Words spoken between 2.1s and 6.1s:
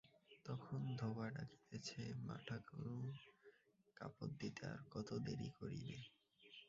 মাঠাকরুন, কাপড় দিতে আর কত দেরি করিবে।